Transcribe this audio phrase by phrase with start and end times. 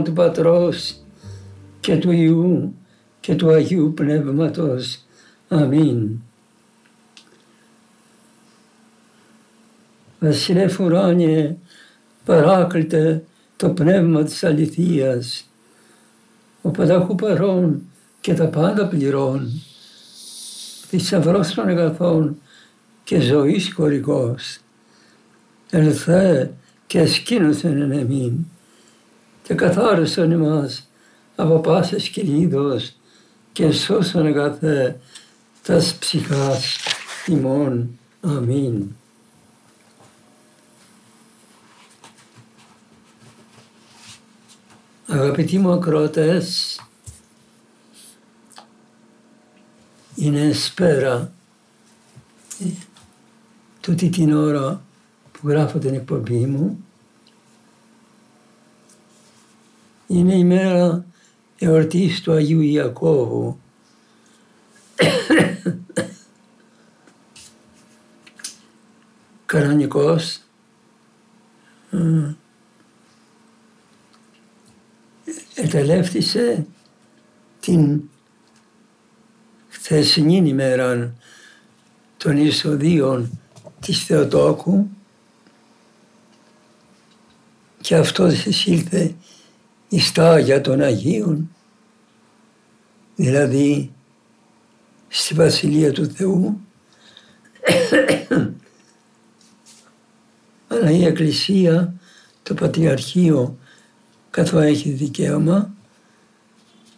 [0.00, 0.96] Όνομα του Πατρός
[1.80, 2.74] και του Ιού
[3.20, 5.04] και του Αγίου Πνεύματος.
[5.48, 6.08] Αμήν.
[10.20, 11.56] Βασιλεύ ουράνιε,
[12.24, 13.24] παράκλητε
[13.56, 15.44] το πνεύμα της αληθείας,
[16.62, 17.82] ο πανταχού παρών
[18.20, 19.62] και τα πάντα πληρών,
[20.88, 22.40] θησαυρός των αγαθών
[23.04, 24.58] και ζωής χωρικός.
[25.70, 26.52] Ελθέ
[26.86, 28.46] και ασκήνωσεν εν εμήν
[29.50, 30.88] και καθάρισον εμάς
[31.36, 32.96] από πάσης κυλίδος
[33.52, 35.00] και σώσον αγαθέ
[35.62, 36.76] τας ψυχάς
[37.26, 37.98] ημών.
[38.20, 38.86] Αμήν.
[45.06, 46.80] Αγαπητοί μου ακροατές,
[50.14, 51.32] είναι σπέρα
[53.80, 54.82] τούτη την ώρα
[55.32, 56.84] που γράφω την εκπομπή μου.
[60.10, 61.06] Είναι η μέρα
[61.58, 63.60] εορτής του Αγίου Ιακώβου.
[69.46, 70.40] Κανονικός
[75.54, 76.66] ετελεύτησε
[77.60, 78.02] την
[79.68, 81.14] χθεσινή ημέρα
[82.16, 83.40] των εισοδίων
[83.80, 84.88] της Θεοτόκου
[87.80, 89.14] και αυτός εισήλθε
[89.90, 91.50] εις τα Άγια των Αγίων,
[93.16, 93.92] δηλαδή
[95.08, 96.60] στη Βασιλεία του Θεού,
[100.68, 101.94] αλλά η Εκκλησία,
[102.42, 103.58] το Πατριαρχείο
[104.30, 105.74] καθώς έχει δικαίωμα,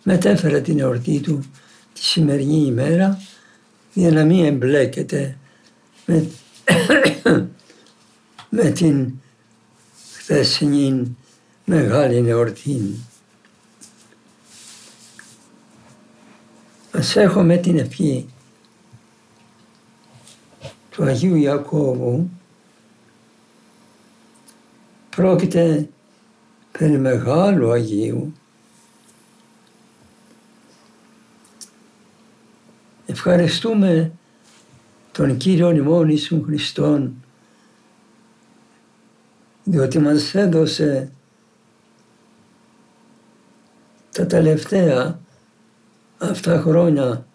[0.03, 1.45] μετέφερε την εορτή του
[1.93, 3.23] τη σημερινή ημέρα
[3.93, 5.39] για να μην εμπλέκεται
[6.07, 6.29] με,
[8.57, 9.13] με την
[10.13, 11.17] χθεσινή
[11.73, 12.95] μεγάλη εορτή.
[16.93, 18.29] Ας έχουμε την ευχή
[20.91, 22.31] του Αγίου Ιακώβου
[25.17, 25.89] πρόκειται
[26.79, 28.33] περί μεγάλου Αγίου.
[33.07, 34.13] Ευχαριστούμε
[35.13, 37.15] τον Κύριο ημών Ιησού Χριστόν
[39.65, 41.13] διότι μας έδωσε
[44.13, 45.21] τα τελευταία
[46.19, 47.27] αυτά χρόνια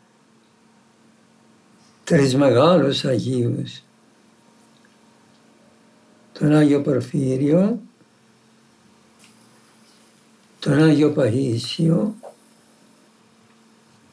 [2.04, 3.82] τρεις μεγάλους Αγίους
[6.40, 7.80] τον Άγιο Πορφύριο,
[10.60, 12.16] τον Άγιο Παρίσιο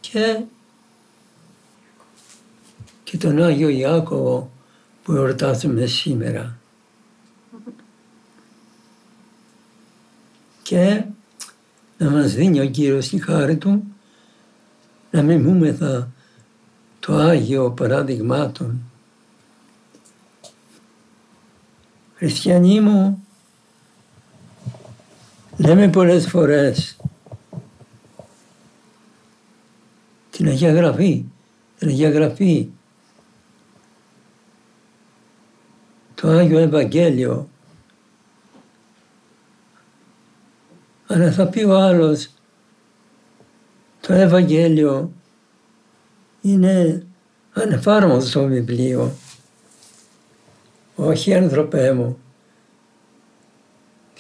[0.01, 0.41] και,
[3.05, 4.51] και τον Άγιο Ιάκωβο
[5.03, 6.59] που εορτάζουμε σήμερα.
[10.63, 11.05] Και
[11.99, 13.85] να μας δίνει ο Κύριος τη χάρη Του
[15.11, 16.11] να μιμούμεθα
[17.01, 18.81] το Άγιο παράδειγμάτων.
[22.15, 23.25] Χριστιανοί μου,
[25.57, 26.97] Λέμε πολλές φορές
[30.31, 31.25] την Αγία Γραφή,
[31.79, 32.69] την Αγία Γραφή,
[36.15, 37.49] το Άγιο Ευαγγέλιο.
[41.07, 42.29] Αλλά θα πει ο άλλος,
[44.01, 45.13] το Ευαγγέλιο
[46.41, 47.07] είναι
[47.53, 49.13] ανεφάρμοστο βιβλίο.
[50.95, 52.19] Όχι ανθρωπέ μου.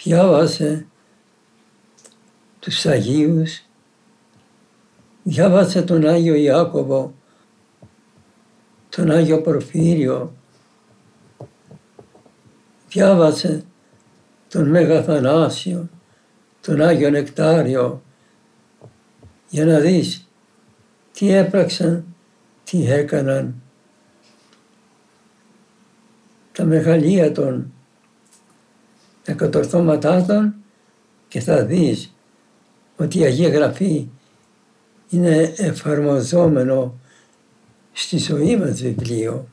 [0.03, 0.87] Διάβασε
[2.61, 3.63] τους Αγίους,
[5.23, 7.15] διάβασε τον Άγιο Ιάκωβο,
[8.89, 10.35] τον Άγιο Πορφύριο,
[12.89, 13.65] διάβασε
[14.49, 15.89] τον Μέγα Θανάσιο,
[16.65, 18.03] τον Άγιο Νεκτάριο,
[19.49, 20.29] για να δεις
[21.13, 22.05] τι έπραξαν,
[22.65, 23.55] τι έκαναν.
[26.53, 27.73] Τα μεγαλεία των
[29.25, 30.55] εκατορθώματάς των
[31.29, 32.15] και θα δεις
[32.97, 34.09] ότι η Αγία Γραφή
[35.11, 36.99] είναι εφαρμοζόμενο
[37.93, 39.49] στη ζωή μας βιβλίο.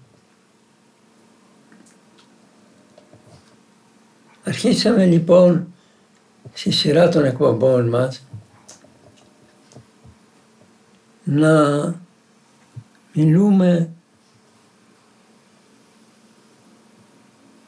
[4.43, 5.73] Αρχίσαμε λοιπόν
[6.53, 8.25] στη σειρά των εκπομπών μας
[11.23, 11.95] να
[13.13, 13.89] μιλούμε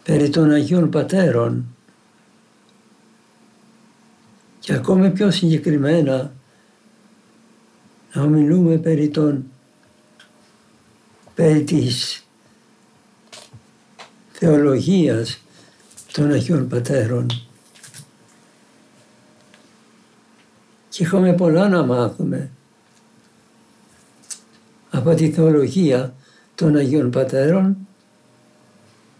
[0.04, 1.76] περί των Αγίων Πατέρων
[4.60, 6.34] και ακόμη πιο συγκεκριμένα
[8.14, 9.46] να μιλούμε περί των
[11.36, 12.26] περί της
[14.32, 15.42] θεολογίας
[16.12, 17.48] των Αγίων Πατέρων.
[20.94, 22.52] Και είχαμε πολλά να μάθουμε.
[24.92, 26.14] Από τη θεολογία
[26.56, 27.78] των Αγίων Πατέρων,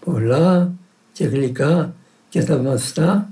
[0.06, 0.72] πολλά
[1.14, 1.96] και γλυκά
[2.30, 3.30] και θαυμαστά,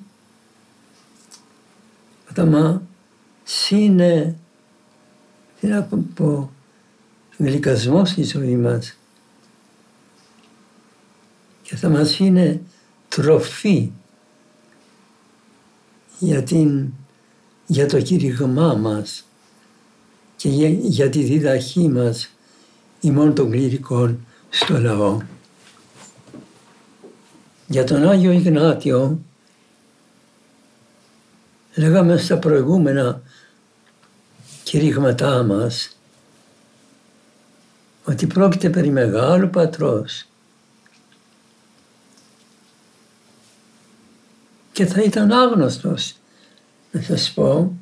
[2.33, 2.81] θα μα
[3.69, 4.35] είναι,
[5.59, 6.51] τι να πω,
[7.37, 8.97] γλυκασμός στη ζωή μας.
[11.61, 12.61] Και θα μας είναι
[13.07, 13.91] τροφή
[16.19, 16.91] για, την,
[17.71, 19.23] για το κήρυγμά μας
[20.35, 22.29] και για, για τη διδαχή μας
[22.99, 25.17] ημών των κληρικών στο λαό.
[27.67, 29.19] Για τον Άγιο Ιγνάτιο
[31.75, 33.21] λέγαμε στα προηγούμενα
[34.63, 35.97] κηρύγματά μας
[38.03, 40.25] ότι πρόκειται περί μεγάλου πατρός
[44.71, 46.15] και θα ήταν άγνωστος
[46.91, 47.73] να σας πω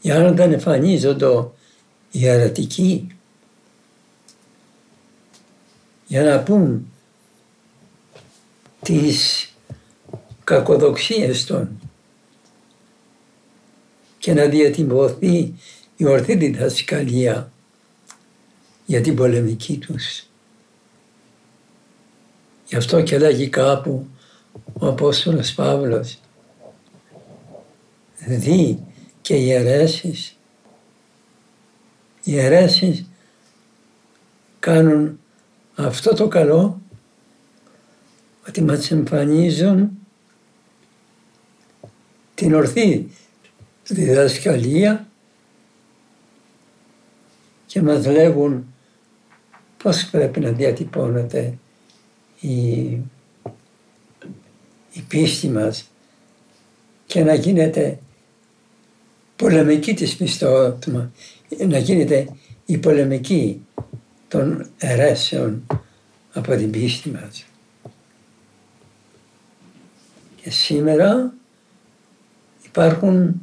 [0.00, 1.48] για να δεν εμφανίζονται
[2.10, 3.16] οι αρατικοί
[6.06, 6.86] για να πούν
[8.82, 9.48] τις
[10.44, 11.80] κακοδοξίες των
[14.18, 15.54] και να διατυπωθεί
[15.96, 17.52] η ορθή διδασκαλία
[18.86, 20.26] για την πολεμική τους.
[22.66, 24.06] Γι' αυτό και λέγει κάπου
[24.72, 26.18] ο Απόστολος Παύλος
[28.26, 28.78] δει
[29.20, 30.36] και οι αιρέσεις
[32.24, 33.04] οι αιρέσεις
[34.58, 35.20] κάνουν
[35.74, 36.80] αυτό το καλό
[38.48, 39.90] ότι μας εμφανίζουν
[42.34, 43.10] την ορθή
[43.86, 45.08] διδασκαλία
[47.66, 48.74] και μας λέγουν
[49.82, 51.58] πώς πρέπει να διατυπώνεται
[52.40, 52.82] η,
[54.92, 55.90] η πίστη μας
[57.06, 57.98] και να γίνεται
[59.42, 61.10] πολεμική της πιστότητα,
[61.58, 62.28] να γίνεται
[62.66, 63.66] η πολεμική
[64.28, 65.66] των αιρέσεων
[66.32, 67.44] από την πίστη μας.
[70.36, 71.32] Και σήμερα
[72.64, 73.40] υπάρχουν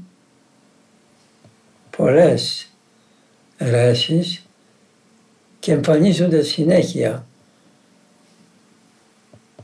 [1.98, 2.72] πολλές
[3.58, 4.46] αιρέσεις
[5.60, 7.28] και εμφανίζονται συνέχεια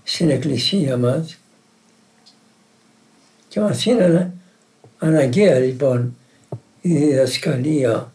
[0.04, 1.38] στην Εκκλησία μας
[3.48, 4.34] και μας είναι
[4.98, 6.16] αναγκαία λοιπόν
[6.86, 8.12] η διδασκαλία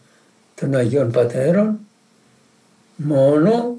[0.55, 1.79] των Αγίων Πατέρων
[2.95, 3.77] μόνο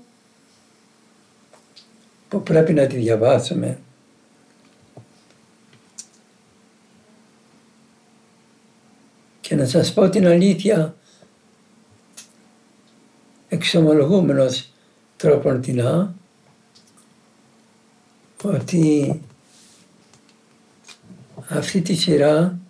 [2.29, 3.79] που πρέπει να τη διαβάσουμε.
[9.41, 10.97] Και να σας πω την αλήθεια,
[13.49, 14.73] εξομολογούμενος
[15.17, 16.15] τρόπον τεινά,
[18.43, 19.21] ότι
[21.49, 22.62] αυτή τη σειρά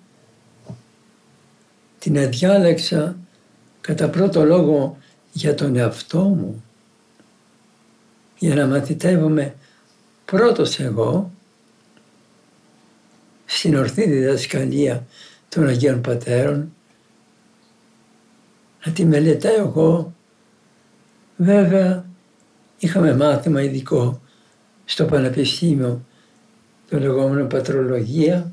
[2.02, 3.16] την αδιάλεξα
[3.80, 4.98] κατά πρώτο λόγο
[5.32, 6.64] για τον εαυτό μου,
[8.38, 9.54] για να μαθητεύομαι
[10.24, 11.30] πρώτος εγώ
[13.44, 15.06] στην ορθή διδασκαλία
[15.48, 16.74] των Αγίων Πατέρων,
[18.84, 20.14] να τη μελετάω εγώ.
[21.36, 22.04] Βέβαια
[22.78, 24.20] είχαμε μάθημα ειδικό
[24.84, 26.04] στο Πανεπιστήμιο
[26.88, 28.52] το λεγόμενο πατρολογία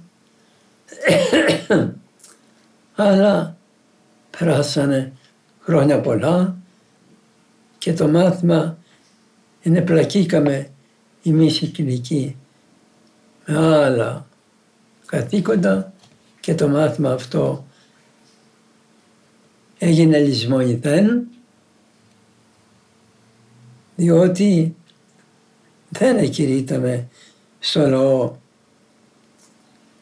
[3.03, 3.58] αλλά
[4.38, 5.13] περάσανε
[5.62, 6.58] χρόνια πολλά
[7.77, 8.77] και το μάθημα
[9.62, 10.70] είναι πλακήκαμε
[11.24, 12.36] εμείς οι κοινικοί
[13.46, 14.27] με άλλα
[15.06, 15.94] καθήκοντα
[16.39, 17.65] και το μάθημα αυτό
[19.77, 21.27] έγινε λησμονηθέν
[23.96, 24.75] διότι
[25.89, 27.08] δεν εκηρύτταμε
[27.60, 28.36] στο λαό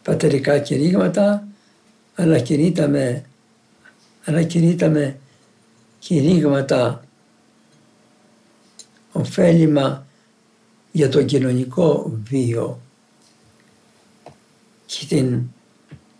[0.04, 1.47] πατερικά κηρύγματα
[2.20, 3.26] αλλά κηρύτταμε,
[4.26, 5.20] αλλά κηρύτταμε
[6.00, 7.06] κηρύγματα
[9.12, 10.06] ωφέλιμα
[10.92, 12.82] για το κοινωνικό βίο
[14.86, 15.42] και την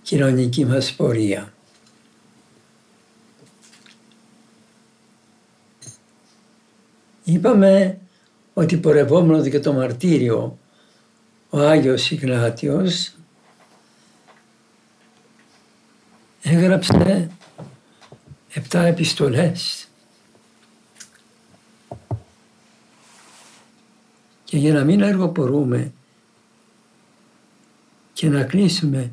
[0.02, 1.54] κοινωνική μας πορεία.
[7.24, 8.00] Είπαμε
[8.54, 10.58] ότι πορευόμενο και το μαρτύριο
[11.50, 13.16] ο Άγιος Ιγνάτιος
[16.50, 17.30] έγραψε
[18.50, 19.88] επτά επιστολές
[24.44, 25.92] και για να μην αργοπορούμε
[28.14, 29.12] και να κλείσουμε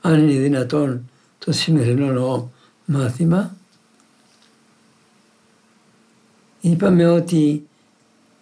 [0.00, 2.52] αν είναι δυνατόν το σημερινό
[2.84, 3.56] μάθημα
[6.60, 7.68] είπαμε ότι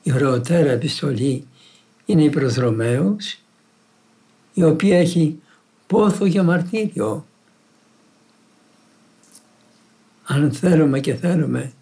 [0.03, 1.47] η ωραιότερα επιστολή
[2.05, 3.39] είναι η προς Ρωμαίους
[4.55, 5.41] η οποία έχει
[5.87, 7.28] πόθο για μαρτύριο.
[10.31, 11.73] Αν θέλουμε και θέλουμε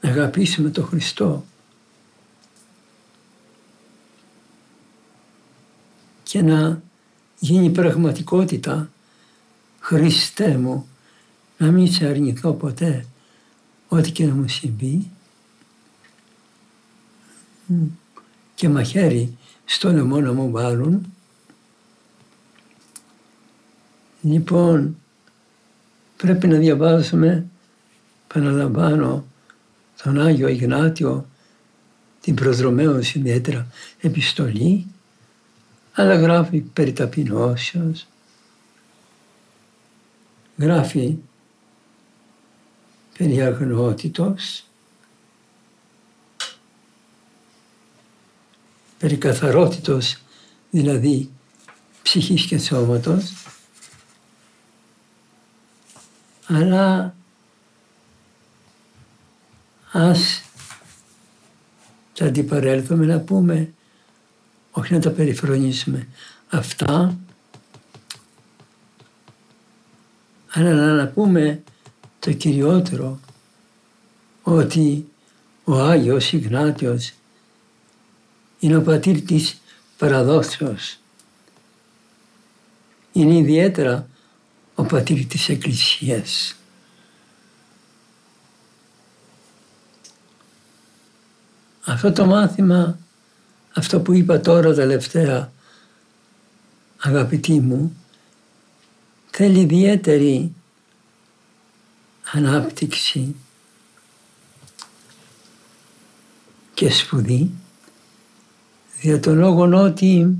[0.00, 1.44] να αγαπήσουμε τον Χριστό
[6.22, 6.82] και να
[7.38, 8.90] γίνει πραγματικότητα
[9.80, 10.88] Χριστέ μου
[11.58, 13.06] να μην σε αρνηθώ ποτέ
[13.88, 15.10] ό,τι και να μου συμβεί
[18.54, 21.12] και μαχαίρι στο λαιμό να μου βάλουν.
[24.22, 24.96] Λοιπόν,
[26.22, 27.46] πρέπει να διαβάσουμε,
[28.34, 29.24] παραλαμβάνω,
[30.02, 31.26] τον Άγιο Ιγνάτιο,
[32.20, 33.66] την προδρομέως ιδιαίτερα
[34.00, 34.86] επιστολή,
[35.92, 38.06] αλλά γράφει περί ταπεινώσεως,
[40.56, 41.16] γράφει
[43.18, 44.64] περί αγνότητος,
[48.98, 50.18] περί καθαρότητος,
[50.70, 51.30] δηλαδή
[52.02, 53.41] ψυχής και σώματος,
[56.46, 57.14] αλλά
[59.92, 60.42] ας
[62.14, 63.72] τα αντιπαρέλθουμε να πούμε,
[64.70, 66.08] όχι να τα περιφρονήσουμε
[66.48, 67.18] αυτά,
[70.52, 71.62] αλλά να πούμε
[72.18, 73.20] το κυριότερο,
[74.42, 75.08] ότι
[75.64, 77.12] ο Άγιος Ιγνάτιος
[78.58, 79.60] είναι ο πατήρ της
[79.98, 80.98] παραδόσεως.
[83.12, 84.08] Είναι ιδιαίτερα
[84.74, 86.56] ο πατήρ της Εκκλησίας.
[91.84, 92.98] Αυτό το μάθημα,
[93.74, 95.52] αυτό που είπα τώρα τελευταία,
[96.98, 97.96] αγαπητοί μου,
[99.30, 100.54] θέλει ιδιαίτερη
[102.32, 103.34] ανάπτυξη
[106.74, 107.50] και σπουδή
[109.00, 110.36] για τον λόγο ότι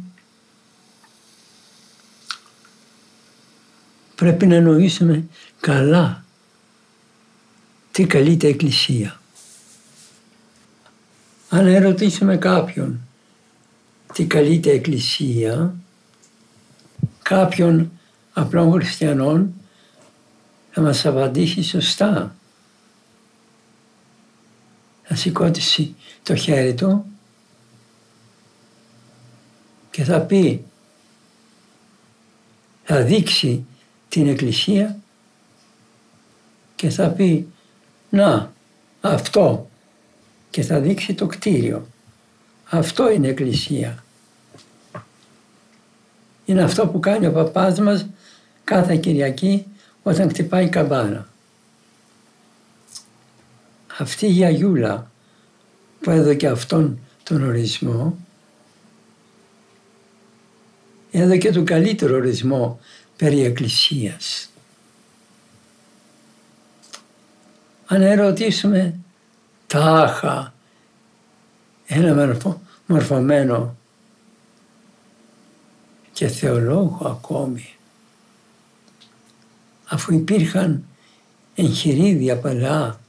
[4.23, 5.25] πρέπει να νοήσουμε
[5.61, 6.25] καλά
[7.91, 9.21] τι καλείται Εκκλησία.
[11.49, 13.01] Αν ερωτήσουμε κάποιον
[14.15, 15.75] τι καλείται Εκκλησία,
[17.23, 17.91] κάποιον
[18.33, 19.55] απλών χριστιανών
[20.71, 22.37] θα μας απαντήσει σωστά.
[25.03, 27.05] Θα σηκώτησει το χέρι του
[29.91, 30.65] και θα πει,
[32.85, 33.67] θα δείξει
[34.13, 34.97] την εκκλησία
[36.77, 37.49] και θα πει
[38.11, 38.53] να
[39.01, 39.71] αυτό
[40.51, 41.87] και θα δείξει το κτίριο.
[42.65, 44.05] Αυτό είναι εκκλησία.
[46.45, 48.07] Είναι αυτό που κάνει ο παπάς μας
[48.65, 49.67] κάθε Κυριακή
[50.03, 51.29] όταν χτυπάει η καμπάνα.
[53.99, 55.11] Αυτή η Αγιούλα
[56.01, 58.19] που έδωκε αυτόν τον ορισμό
[61.13, 62.81] έδωκε τον καλύτερο ορισμό
[63.23, 64.51] περί Εκκλησίας.
[67.87, 68.95] Αν ερωτήσουμε
[69.67, 70.55] τάχα
[71.87, 72.37] ένα
[72.87, 73.77] μορφωμένο
[76.13, 77.75] και θεολόγο ακόμη
[79.87, 80.85] αφού υπήρχαν
[81.55, 83.01] εγχειρίδια παλιά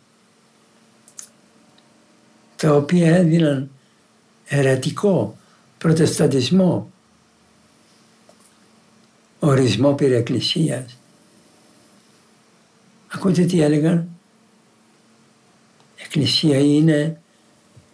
[2.55, 3.71] τα οποία έδιναν
[4.45, 5.37] ερατικό
[5.77, 6.92] προτεσταντισμό
[9.45, 10.97] ορισμό περί εκκλησίας.
[13.07, 14.07] Ακούτε τι έλεγαν;
[15.95, 17.21] Εκκλησία είναι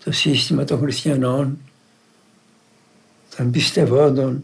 [0.03, 1.57] το σύστημα των χριστιανών,
[3.35, 4.43] των πιστευόντων,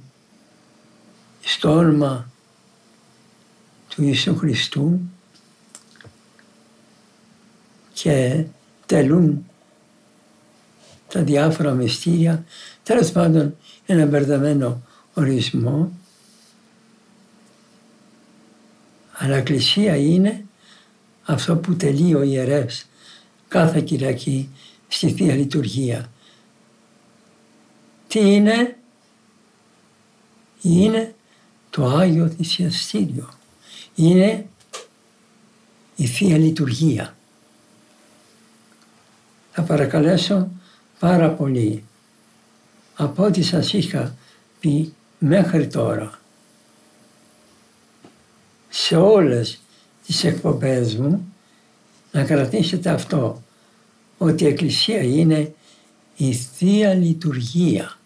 [1.41, 2.29] στο όνομα
[3.89, 4.99] του Ιησού Χριστού
[7.93, 8.45] και
[8.85, 9.45] τελούν
[11.07, 12.45] τα διάφορα μυστήρια,
[12.83, 14.81] τέλος πάντων ένα μπερδεμένο
[15.13, 15.91] ορισμό
[19.17, 20.45] Αλλά εκκλησία είναι
[21.23, 22.85] αυτό που τελεί ο ιερεύς
[23.47, 24.49] κάθε Κυριακή
[24.87, 26.11] στη Θεία Λειτουργία.
[28.07, 28.77] Τι είναι;
[30.61, 31.15] Είναι
[31.69, 33.29] το Άγιο Θυσιαστήριο.
[33.95, 34.47] Είναι
[35.95, 37.15] η Θεία Λειτουργία.
[39.51, 40.49] θα παρακαλέσω
[40.99, 41.83] πάρα πολύ
[42.95, 44.15] από ό,τι σας είχα
[44.59, 46.19] πει μέχρι τώρα
[48.77, 49.59] σε όλες
[50.05, 51.33] τις εκπομπές μου
[52.11, 53.43] να κρατήσετε αυτό
[54.17, 55.53] ότι η Εκκλησία είναι
[56.17, 57.97] η Θεία Λειτουργία.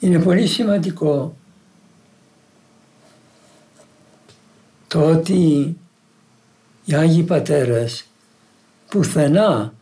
[0.00, 1.36] Είναι πολύ σημαντικό
[4.86, 5.76] το ότι
[6.84, 8.06] οι Άγιοι Πατέρες
[8.88, 9.74] πουθενά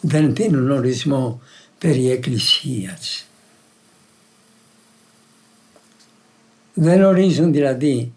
[0.00, 1.40] δεν δίνουν ορισμό
[1.78, 3.27] περί Εκκλησίας.
[6.80, 8.12] Δεν ορίζουν δηλαδή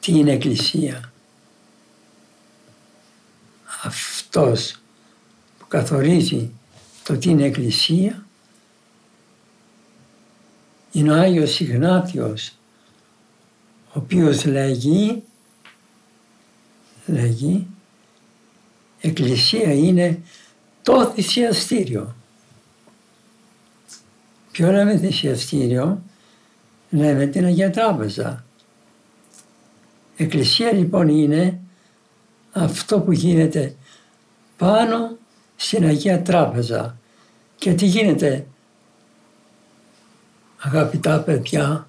[0.00, 1.12] τι είναι Εκκλησία.
[3.82, 4.80] Αυτός
[5.58, 6.50] που καθορίζει
[7.04, 8.26] το τι είναι Εκκλησία
[10.92, 12.52] είναι ο Άγιος Ιγνάτιος
[13.88, 15.22] ο οποίος λέγει,
[17.06, 17.66] λέγει
[19.00, 20.22] Εκκλησία είναι
[20.82, 22.14] το θυσιαστήριο.
[24.50, 26.02] Ποιο λέμε θυσιαστήριο,
[26.92, 28.44] λέμε την Αγία Τράπεζα.
[30.16, 31.60] Εκκλησία λοιπόν είναι
[32.52, 33.76] αυτό που γίνεται
[34.56, 35.16] πάνω
[35.56, 36.98] στην Αγία Τράπεζα.
[37.56, 38.46] Και τι γίνεται
[40.58, 41.88] αγαπητά παιδιά,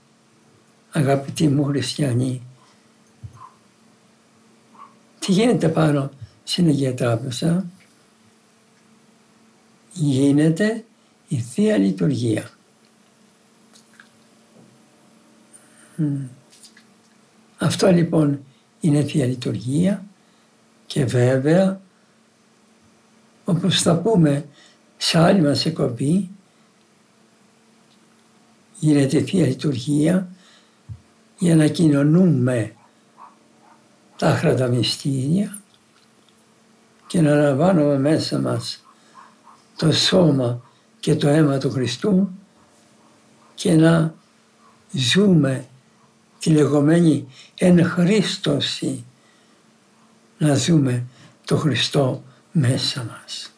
[0.92, 2.42] αγαπητοί μου χριστιανοί,
[5.20, 6.12] τι γίνεται πάνω
[6.44, 7.66] στην Αγία Τράπεζα,
[9.94, 10.86] γίνεται
[11.28, 12.53] η Θεία Λειτουργία.
[17.58, 18.44] Αυτό λοιπόν
[18.80, 20.06] είναι Θεία Λειτουργία
[20.86, 21.82] και βέβαια
[23.46, 24.46] όπως θα πούμε
[24.98, 26.30] σε άλλη μας εκπομπή
[28.80, 30.28] γίνεται Θεία Λειτουργία
[31.38, 32.76] για να κοινωνούμε
[34.18, 35.62] τα άχρατα μυστήρια
[37.08, 38.84] και να λαμβάνουμε μέσα μας
[39.78, 40.62] το σώμα
[41.00, 42.30] και το αίμα του Χριστού
[43.56, 44.14] και να
[44.92, 45.68] ζούμε
[46.44, 47.28] τη λεγόμενη
[47.58, 49.04] εν Χριστώση,
[50.38, 51.04] να ζούμε
[51.46, 53.54] το Χριστό μέσα μας.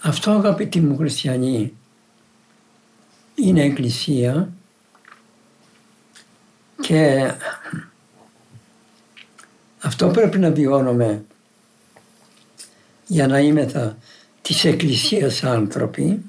[0.00, 1.72] Αυτό αγαπητοί μου χριστιανοί
[3.34, 4.52] είναι εκκλησία
[6.80, 7.32] και
[9.80, 11.24] αυτό πρέπει να βιώνουμε
[13.06, 13.98] για να είμεθα
[14.42, 16.22] της εκκλησίας άνθρωποι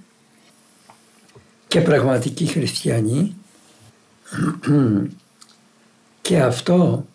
[1.68, 3.36] και πραγματικοί χριστιανοί.
[6.22, 7.06] Και αυτό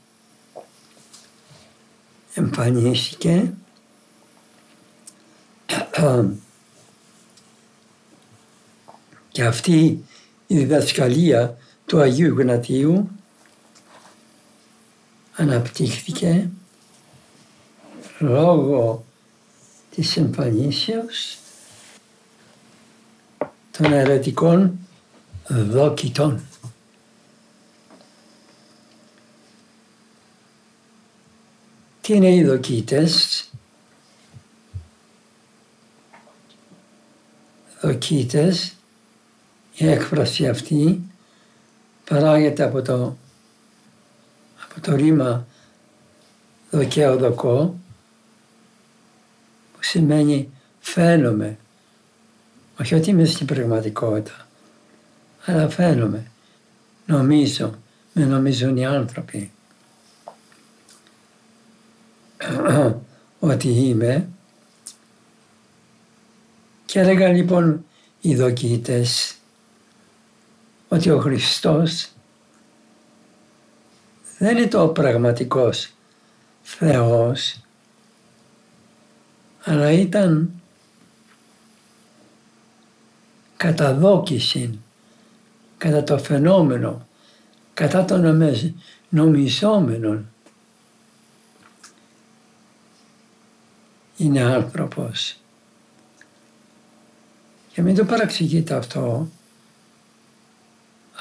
[2.34, 3.52] εμφανίστηκε
[9.32, 10.04] και αυτή
[10.46, 13.10] η διδασκαλία του Αγίου Γνατίου
[15.34, 16.50] αναπτύχθηκε
[18.18, 19.04] λόγω
[19.90, 21.38] της εμφανίσεως
[23.80, 24.78] των αιρετικών
[25.48, 26.40] δόκητων.
[32.00, 33.44] Τι είναι οι δοκίτες;
[37.80, 38.74] Δοκίτες,
[39.74, 41.02] η έκφραση αυτή
[42.04, 43.16] παράγεται από το,
[44.64, 45.46] από το ρήμα
[46.70, 47.78] δοκέο δοκό
[49.72, 51.58] που σημαίνει φαίνομαι.
[52.80, 54.46] Όχι ότι είμαι στην πραγματικότητα,
[55.44, 56.30] αλλά φαίνομαι.
[57.06, 57.74] Νομίζω,
[58.12, 59.52] με νομίζουν οι άνθρωποι.
[63.40, 64.28] ότι είμαι
[66.86, 67.84] και έλεγα λοιπόν
[68.20, 69.34] οι δοκίτες
[70.88, 72.08] ότι ο Χριστός
[74.38, 75.92] δεν είναι το πραγματικός
[76.62, 77.60] Θεός
[79.64, 80.59] αλλά ήταν
[83.60, 84.78] καταδόκιση
[85.78, 87.06] κατά το φαινόμενο,
[87.74, 88.42] κατά των
[89.08, 90.28] νομιζόμενων
[94.16, 95.36] είναι άνθρωπος.
[97.72, 99.28] Και μην το παραξηγείτε αυτό,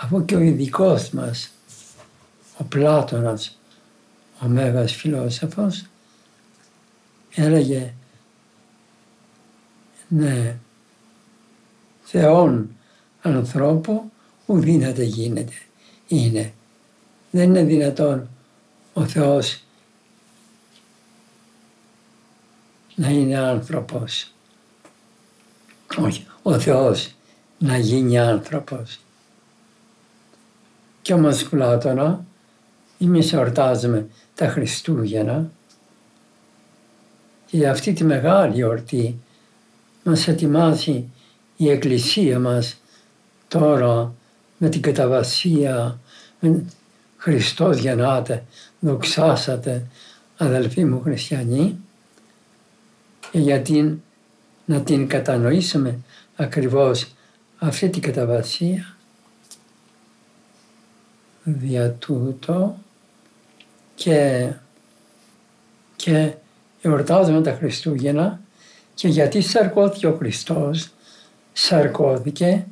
[0.01, 1.51] αφού και ο ειδικός μας,
[2.57, 3.59] ο Πλάτωνας,
[4.41, 5.85] ο Μέγας Φιλόσοφος,
[7.35, 7.93] έλεγε
[10.07, 10.59] ναι,
[12.11, 12.69] Θεόν
[13.21, 14.11] ανθρώπου
[14.45, 15.53] ουδύναται γίνεται,
[16.07, 16.53] είναι.
[17.31, 18.29] Δεν είναι δυνατόν
[18.93, 19.63] ο Θεός
[22.95, 24.33] να είναι άνθρωπος.
[25.97, 27.15] Όχι, ο Θεός
[27.57, 28.99] να γίνει άνθρωπος.
[31.01, 32.25] Και όμως Πλάτωνα
[32.99, 35.51] εμείς εορτάζουμε τα Χριστούγεννα
[37.45, 39.19] και για αυτή τη μεγάλη εορτή
[40.03, 41.09] μας ετοιμάζει
[41.61, 42.81] η Εκκλησία μας
[43.47, 44.13] τώρα
[44.57, 45.99] με την καταβασία,
[46.39, 46.65] με
[47.17, 48.43] Χριστός γεννάτε,
[48.79, 49.85] δοξάσατε,
[50.37, 51.79] αδελφοί μου χριστιανοί,
[53.31, 54.01] και γιατί
[54.65, 55.99] να την κατανοήσουμε
[56.35, 57.07] ακριβώς
[57.57, 58.97] αυτή την καταβασία,
[61.43, 62.77] δια τούτο
[63.95, 64.49] και,
[65.95, 66.33] και
[66.81, 68.39] εορτάζουμε τα Χριστούγεννα
[68.93, 70.89] και γιατί σαρκώθηκε ο Χριστός,
[71.59, 72.65] σαρκώθηκε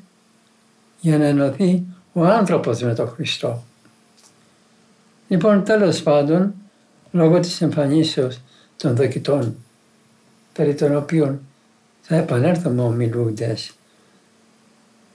[1.00, 3.64] για να ενωθεί ο άνθρωπος με τον Χριστό.
[5.28, 6.54] Λοιπόν, τέλος πάντων,
[7.12, 8.40] λόγω της εμφανίσεως
[8.78, 9.56] των δοκιτών,
[10.54, 11.40] περί των οποίων
[12.02, 13.74] θα επανέλθουμε ομιλούντες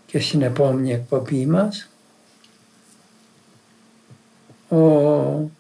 [0.07, 1.89] και στην επόμενη εκπομπή μας,
[4.69, 5.51] ο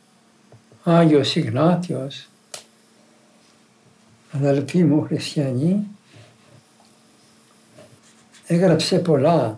[0.85, 2.29] Άγιος Ιγνάτιος,
[4.33, 5.87] αδελφοί μου χριστιανοί,
[8.52, 9.56] έγραψε πολλά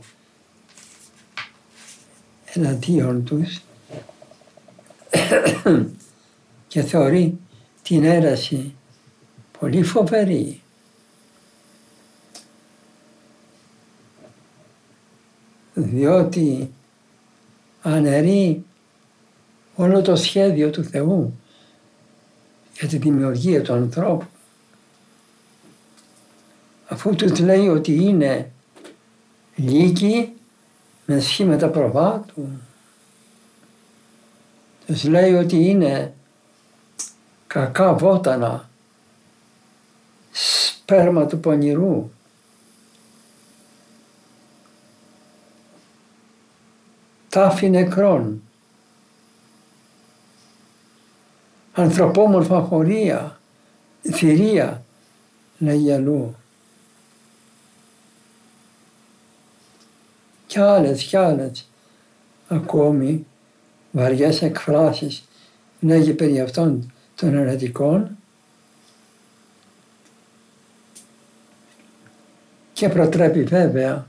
[2.44, 3.60] εναντίον τους
[6.68, 7.38] και θεωρεί
[7.82, 8.74] την έραση
[9.58, 10.62] πολύ φοβερή.
[15.74, 16.72] Διότι
[17.82, 18.64] αναιρεί
[19.74, 21.38] όλο το σχέδιο του Θεού
[22.78, 24.26] για τη δημιουργία του ανθρώπου.
[26.86, 28.53] Αφού τους λέει ότι είναι
[29.56, 30.32] λύκοι
[31.06, 32.48] με σχήματα προβάτου.
[34.86, 36.14] Τους λέει ότι είναι
[37.46, 38.68] κακά βότανα,
[40.32, 42.10] σπέρμα του πονηρού.
[47.28, 48.42] Τάφη νεκρών,
[51.72, 53.40] ανθρωπόμορφα χωρία,
[54.12, 54.84] θηρία,
[55.58, 56.34] λέγει αλλού.
[60.54, 61.68] Κι άλλες κι άλλες.
[62.48, 63.26] Ακόμη
[63.90, 65.24] βαριές εκφράσεις.
[65.80, 68.16] Λέγει περί αυτών των ερωτικών
[72.72, 74.06] και προτρέπει βέβαια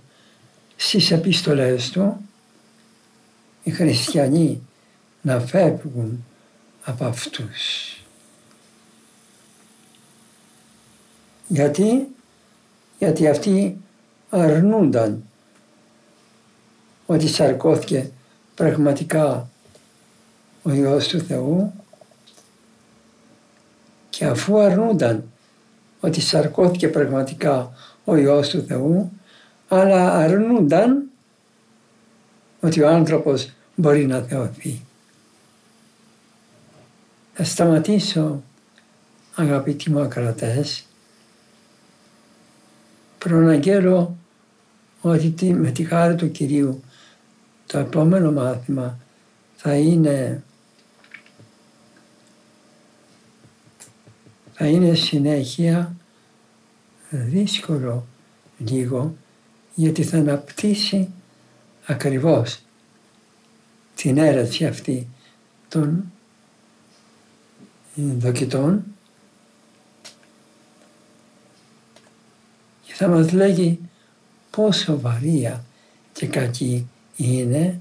[0.76, 2.18] στις επιστολές του
[3.64, 4.62] οι χριστιανοί
[5.22, 6.26] να φεύγουν
[6.84, 7.98] από αυτούς.
[11.48, 12.08] Γιατί,
[13.00, 13.78] γιατί αυτοί
[14.30, 15.24] αρνούνταν
[17.06, 18.12] ότι σαρκώθηκε
[18.56, 19.50] πραγματικά
[20.64, 21.74] ο Υιός του Θεού
[24.10, 25.24] και αφού αρνούνταν
[26.00, 29.12] ότι σαρκώθηκε πραγματικά ο Υιός του Θεού,
[29.68, 31.10] αλλά αρνούνταν
[32.60, 34.82] ότι ο άνθρωπος μπορεί να θεωθεί.
[37.34, 38.44] Θα σταματήσω
[39.36, 40.86] αγαπητοί μου ακρατές
[43.18, 44.18] προαναγγέλω
[45.02, 46.84] ότι με τη χάρη του Κυρίου
[47.68, 49.00] το επόμενο μάθημα
[49.56, 50.44] θα είναι
[54.54, 55.96] θα είναι συνέχεια
[57.10, 58.08] δύσκολο
[58.58, 59.16] λίγο
[59.76, 61.10] γιατί θα αναπτύσσει
[61.86, 62.60] ακριβώς
[63.96, 65.08] την αίρεση αυτή
[65.68, 66.12] των
[67.96, 68.84] δοκιτών
[72.82, 73.80] και θα μας λέγει
[74.52, 75.66] πόσο βαρία
[76.14, 77.80] και κακή είναι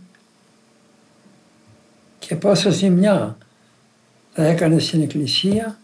[2.19, 3.39] και πόσο ζημιά
[4.33, 5.79] θα έκανε στην Εκκλησία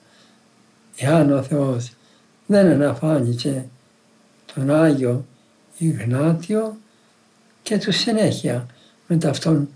[0.97, 1.93] εάν ο Θεός
[2.47, 3.69] δεν αναφάνισε
[4.55, 5.27] τον Άγιο
[5.79, 6.77] Ιγνάτιο
[7.63, 8.67] και του συνέχεια
[9.07, 9.69] με αυτόν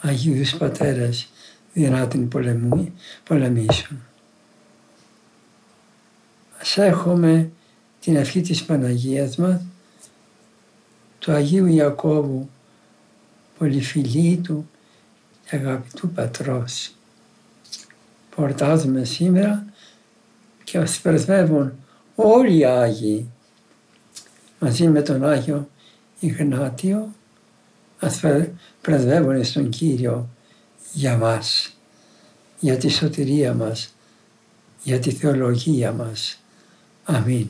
[0.00, 1.28] Αγίους Πατέρες
[1.72, 2.28] δυνάτην
[3.24, 4.02] πολεμήσουν.
[6.60, 7.50] Ας έχουμε
[8.00, 9.60] την ευχή της Παναγίας μας,
[11.18, 12.48] του Αγίου Ιακώβου,
[13.58, 14.68] πολυφιλή του
[15.44, 16.92] και αγαπητού πατρός.
[18.36, 19.66] Πορτάζουμε σήμερα
[20.64, 21.72] και ας πρεσβεύουν
[22.14, 23.30] όλοι οι Άγιοι
[24.58, 25.68] μαζί με τον Άγιο
[26.20, 27.12] Ιγνάτιο
[28.00, 28.20] ας
[28.80, 30.28] πρεσβεύουν στον Κύριο
[30.92, 31.76] για μας,
[32.60, 33.94] για τη σωτηρία μας,
[34.82, 36.40] για τη θεολογία μας.
[37.04, 37.46] Αμήν.